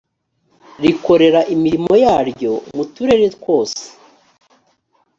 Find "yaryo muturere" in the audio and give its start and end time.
2.03-3.25